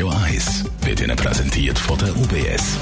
Radio 0.00 0.16
1 0.18 0.64
wird 0.80 1.02
Ihnen 1.02 1.14
präsentiert 1.14 1.78
von 1.78 1.98
der 1.98 2.16
UBS. 2.16 2.78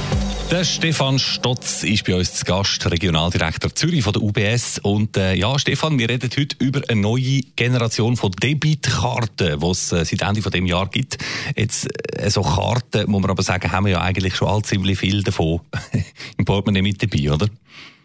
Der 0.53 0.63
Stefan 0.63 1.19
Stotz 1.19 1.83
ist 1.83 2.05
bei 2.05 2.15
uns 2.15 2.33
zu 2.33 2.45
Gast, 2.45 2.89
Regionaldirektor 2.89 3.75
Zürich 3.75 4.05
von 4.05 4.13
der 4.13 4.23
UBS. 4.23 4.79
Und 4.79 5.17
äh, 5.17 5.35
ja, 5.35 5.59
Stefan, 5.59 5.99
wir 5.99 6.09
reden 6.09 6.31
heute 6.39 6.55
über 6.61 6.81
eine 6.87 7.01
neue 7.01 7.41
Generation 7.57 8.17
von 8.17 8.31
Debitkarten, 8.31 9.59
die 9.59 9.67
es 9.67 9.91
äh, 9.91 10.05
seit 10.05 10.23
Ende 10.23 10.43
von 10.43 10.53
dem 10.53 10.65
Jahr 10.65 10.89
gibt. 10.89 11.19
Jetzt 11.57 11.89
äh, 12.17 12.31
so 12.31 12.43
Karten, 12.43 13.11
muss 13.11 13.21
man 13.21 13.33
aber 13.33 13.43
sagen, 13.43 13.73
haben 13.73 13.87
wir 13.87 13.95
ja 13.95 14.01
eigentlich 14.01 14.37
schon 14.37 14.47
all 14.47 14.63
ziemlich 14.63 15.01
viel 15.01 15.25
davon 15.25 15.59
im 16.37 16.45
Portemonnaie 16.45 16.83
mit 16.83 17.03
dabei, 17.03 17.33
oder? 17.33 17.49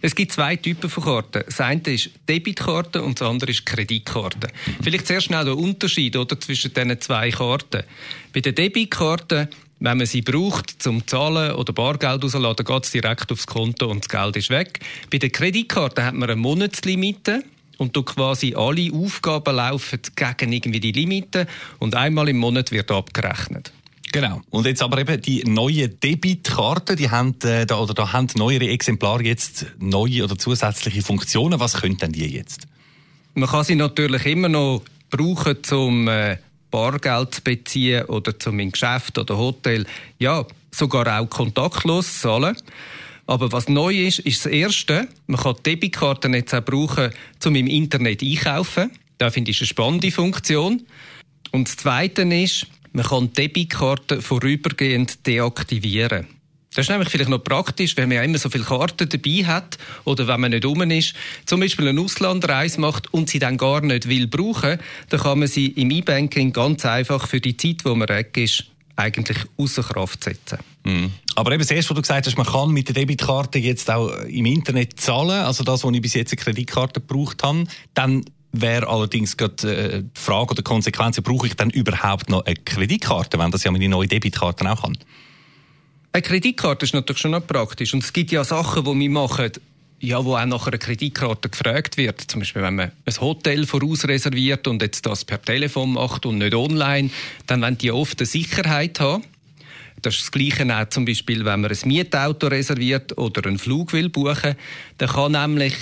Es 0.02 0.16
gibt 0.16 0.34
zwei 0.34 0.58
Typen 0.58 0.90
von 0.90 1.04
Karten. 1.04 1.44
Das 1.46 1.62
eine 1.62 1.82
ist 1.88 2.10
Debitkarte 2.28 3.02
und 3.02 3.22
das 3.22 3.28
andere 3.28 3.52
ist 3.52 3.66
Kreditkarte. 3.66 4.50
Vielleicht 4.82 5.08
sehr 5.08 5.22
schnell 5.22 5.46
der 5.46 5.58
Unterschied 5.58 6.18
oder, 6.18 6.38
zwischen 6.40 6.74
diesen 6.74 7.00
zwei 7.00 7.32
Karten. 7.32 7.84
Bei 8.34 8.42
der 8.42 8.52
Debitkarte 8.52 9.50
wenn 9.84 9.98
man 9.98 10.08
sie 10.08 10.22
braucht 10.22 10.82
zum 10.82 11.06
Zahlen 11.08 11.56
oder 11.56 11.74
Bargeld 11.74 12.24
rauszuladen, 12.24 12.66
geht 12.66 12.86
es 12.86 12.92
direkt 12.92 13.30
aufs 13.34 13.46
Konto 13.46 13.92
und 13.92 14.06
das 14.06 14.08
Geld 14.10 14.38
ist 14.38 14.50
weg. 14.50 14.80
Bei 15.12 15.18
der 15.18 15.30
Kreditkarte 15.30 16.06
hat 16.06 16.14
man 16.14 16.30
eine 16.30 16.40
Monatslimite 16.40 17.44
und 17.78 17.94
du 17.94 18.04
quasi 18.04 18.56
alle 18.56 18.94
Aufgaben 18.94 19.56
laufen 19.56 20.00
gegen 20.16 20.54
irgendwie 20.54 20.80
die 20.80 20.94
Limite 20.94 21.48
und 21.80 21.96
einmal 21.96 22.30
im 22.30 22.38
Monat 22.38 22.72
wird 22.72 22.92
abgerechnet. 22.92 23.74
Genau. 24.14 24.42
Und 24.52 24.68
jetzt 24.68 24.84
aber 24.84 25.00
eben 25.00 25.20
die 25.22 25.44
neuen 25.44 26.00
Debitkarten, 26.00 26.96
die 26.96 27.10
haben, 27.10 27.36
äh, 27.44 27.66
da, 27.66 27.80
oder 27.80 27.96
da 27.96 28.14
haben 28.14 28.28
neuere 28.36 28.70
Exemplare 28.70 29.24
jetzt 29.24 29.66
neue 29.80 30.24
oder 30.24 30.38
zusätzliche 30.38 31.02
Funktionen. 31.02 31.60
Was 31.60 31.82
können 31.82 31.98
denn 31.98 32.12
die 32.12 32.28
jetzt? 32.28 32.68
Man 33.34 33.50
kann 33.50 33.64
sie 33.64 33.74
natürlich 33.74 34.28
immer 34.28 34.50
noch 34.50 34.84
brauchen 35.10 35.64
zum 35.64 36.08
äh, 36.08 36.38
Bargeld 36.70 37.34
zu 37.34 37.42
beziehen 37.42 38.06
oder 38.06 38.38
zum 38.38 38.60
Geschäft 38.72 39.18
oder 39.18 39.36
Hotel, 39.36 39.88
ja, 40.20 40.46
sogar 40.70 41.20
auch 41.20 41.28
kontaktlos 41.28 42.20
zahlen. 42.20 42.56
Aber 43.26 43.52
was 43.52 43.68
neu 43.68 43.96
ist, 43.96 44.20
ist 44.20 44.46
das 44.46 44.52
Erste, 44.52 45.08
man 45.26 45.42
kann 45.42 45.56
die 45.58 45.72
Debitkarten 45.72 46.36
jetzt 46.36 46.54
auch 46.54 46.64
brauchen, 46.64 47.10
um 47.44 47.56
im 47.56 47.66
Internet 47.66 48.22
einkaufen. 48.22 48.92
Da 49.18 49.32
finde 49.32 49.50
ich 49.50 49.60
eine 49.60 49.68
spannende 49.68 50.12
Funktion. 50.12 50.84
Und 51.52 51.68
das 51.68 51.78
Zweite 51.78 52.22
ist, 52.22 52.68
man 52.94 53.06
kann 53.06 53.34
Debitkarten 53.34 54.22
vorübergehend 54.22 55.26
deaktivieren. 55.28 56.28
Das 56.76 56.86
ist 56.86 56.90
nämlich 56.90 57.10
vielleicht 57.10 57.30
noch 57.30 57.44
praktisch, 57.44 57.96
wenn 57.98 58.10
man 58.10 58.18
ja 58.18 58.24
immer 58.24 58.40
so 58.40 58.50
viele 58.50 58.64
Karten 58.64 59.08
dabei 59.08 59.46
hat 59.46 59.78
oder 60.06 60.28
wenn 60.28 60.42
man 60.42 60.52
nicht 60.52 60.66
rum 60.66 60.82
ist, 60.90 61.14
zum 61.46 61.60
Beispiel 61.60 61.88
eine 61.88 62.02
Auslandreise 62.02 62.82
macht 62.82 63.14
und 63.14 63.30
sie 63.30 63.38
dann 63.38 63.58
gar 63.58 63.82
nicht 63.82 64.10
will 64.10 64.28
brauchen, 64.28 64.80
dann 65.10 65.20
kann 65.20 65.40
man 65.40 65.48
sie 65.48 65.68
im 65.68 65.92
E-Banking 65.92 66.52
ganz 66.52 66.86
einfach 66.86 67.28
für 67.28 67.40
die 67.40 67.58
Zeit, 67.58 67.86
wo 67.86 67.94
man 67.94 68.10
weg 68.10 68.36
ist, 68.38 68.66
eigentlich 68.96 69.38
außer 69.58 69.84
Kraft 69.84 70.24
setzen. 70.24 70.60
Mhm. 70.84 71.12
Aber 71.36 71.52
eben 71.52 71.62
das 71.62 71.72
erste, 71.72 71.92
was 71.92 71.96
du 71.96 72.02
gesagt 72.02 72.28
hast, 72.28 72.38
man 72.38 72.46
kann 72.46 72.72
mit 72.72 72.88
der 72.88 72.96
Debitkarte 72.96 73.60
jetzt 73.60 73.90
auch 73.90 74.10
im 74.24 74.46
Internet 74.46 75.00
zahlen, 75.00 75.46
also 75.46 75.64
das, 75.64 75.84
was 75.84 75.94
ich 75.94 76.02
bis 76.02 76.14
jetzt 76.14 76.32
eine 76.32 76.42
Kreditkarte 76.42 77.02
gebraucht 77.02 77.44
habe, 77.44 77.66
dann 77.94 78.26
wäre 78.54 78.88
allerdings 78.88 79.36
gerade 79.36 79.76
äh, 79.76 80.04
die 80.04 80.20
Frage 80.20 80.52
oder 80.52 80.64
Konsequenz, 80.64 81.20
brauche 81.22 81.48
ich 81.48 81.56
dann 81.56 81.70
überhaupt 81.72 82.30
noch 82.30 82.46
eine 82.46 82.56
Kreditkarte, 82.56 83.38
wenn 83.38 83.52
das 83.52 83.64
ja 83.64 83.72
meine 83.72 83.90
neue 83.90 84.08
Debitkarte 84.08 84.70
auch 84.72 84.84
kann? 84.84 84.98
Eine 86.14 86.22
Kreditkarte 86.22 86.86
ist 86.86 86.94
natürlich 86.94 87.20
schon 87.20 87.32
noch 87.32 87.46
praktisch. 87.46 87.94
Und 87.94 88.04
es 88.04 88.14
gibt 88.14 88.32
ja 88.32 88.44
Sachen, 88.44 88.86
die 88.86 89.00
wir 89.00 89.10
machen, 89.10 89.52
ja, 90.00 90.24
wo 90.24 90.36
auch 90.36 90.46
nach 90.46 90.68
einer 90.68 90.78
Kreditkarte 90.78 91.50
gefragt 91.50 91.98
wird. 91.98 92.22
Zum 92.22 92.42
Beispiel, 92.42 92.62
wenn 92.62 92.76
man 92.76 92.92
ein 93.06 93.22
Hotel 93.22 93.66
vorausreserviert 93.66 94.68
und 94.68 94.82
jetzt 94.82 95.06
das 95.06 95.26
per 95.26 95.42
Telefon 95.42 95.94
macht 95.94 96.26
und 96.26 96.38
nicht 96.38 96.54
online, 96.54 97.10
dann 97.48 97.62
wollen 97.62 97.78
die 97.78 97.92
oft 97.92 98.20
eine 98.20 98.28
Sicherheit 98.28 99.00
haben. 99.00 99.24
Das 100.02 100.16
ist 100.16 100.24
das 100.24 100.32
Gleiche 100.32 100.68
auch 100.78 100.90
zum 100.90 101.06
Beispiel, 101.06 101.46
wenn 101.46 101.62
man 101.62 101.72
ein 101.72 101.78
Mietauto 101.86 102.48
reserviert 102.48 103.18
oder 103.18 103.48
einen 103.48 103.58
Flug 103.58 103.94
will 103.94 104.10
buchen. 104.10 104.56
Dann 104.98 105.10
kann 105.10 105.32
nämlich 105.32 105.74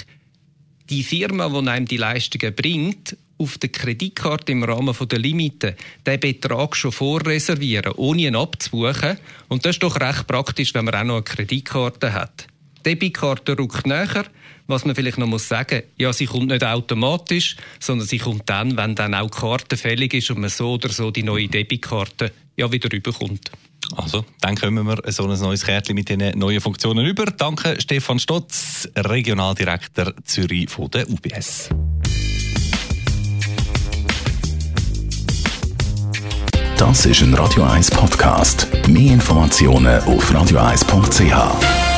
die 0.91 1.03
Firma, 1.03 1.47
die 1.50 1.69
einem 1.69 1.85
die 1.88 1.97
Leistungen 1.97 2.53
bringt, 2.53 3.18
auf 3.38 3.57
der 3.57 3.69
Kreditkarte 3.69 4.52
im 4.52 4.63
Rahmen 4.63 4.94
der 5.09 5.18
Limite 5.18 5.75
den 6.06 6.19
Betrag 6.19 6.75
schon 6.75 6.91
vorreservieren, 6.91 7.94
ohne 7.96 8.24
ihn 8.24 8.35
abzubuchen. 8.35 9.18
Und 9.47 9.66
das 9.66 9.78
ist 9.78 9.84
doch 9.84 10.00
recht 10.00 10.28
praktisch, 10.28 10.74
wenn 10.75 10.85
man 10.85 10.96
auch 10.96 11.03
noch 11.03 11.16
eine 11.16 11.24
Kreditkarte 11.24 12.13
hat. 12.13 12.46
Die 12.80 12.90
Debitkarte 12.90 13.57
rückt 13.57 13.88
näher. 13.88 14.25
Was 14.68 14.85
man 14.85 14.96
vielleicht 14.96 15.18
noch 15.18 15.28
muss 15.28 15.47
sagen, 15.47 15.84
ja, 15.97 16.13
sie 16.13 16.28
kommt 16.28 16.47
nicht 16.47 16.63
automatisch, 16.63 17.57
sondern 17.80 18.07
sie 18.07 18.19
kommt 18.19 18.47
dann, 18.47 18.78
wenn 18.78 18.96
dann 18.96 19.16
auch 19.16 19.30
die 19.30 19.38
Karte 19.38 19.75
fällig 19.75 20.13
ist 20.13 20.30
und 20.30 20.40
man 20.40 20.50
so 20.50 20.74
oder 20.74 20.90
so 20.90 21.12
die 21.12 21.24
neue 21.24 21.47
Debitkarte 21.47 22.31
ja 22.56 22.72
wieder 22.72 22.91
rüberkommt. 22.91 23.51
Also, 23.96 24.25
dann 24.41 24.56
kommen 24.56 24.85
wir 24.85 25.12
so 25.12 25.24
ein 25.28 25.40
neues 25.40 25.66
Kärtchen 25.66 25.96
mit 25.96 26.09
diesen 26.09 26.38
neuen 26.38 26.62
Funktionen 26.62 27.06
über. 27.06 27.25
Danke, 27.25 27.75
Stefan 27.79 28.19
Stotz, 28.19 28.88
Regionaldirektor 28.96 30.13
Zürich 30.24 30.69
von 30.69 30.90
der 30.91 31.09
UBS. 31.09 31.69
Das 36.78 37.06
ist 37.06 37.22
ein 37.22 37.34
Radio 37.35 37.63
1 37.63 37.91
Podcast. 37.91 38.68
Mehr 38.88 39.13
Informationen 39.13 40.01
auf 40.01 40.31
radio1.ch. 40.34 41.91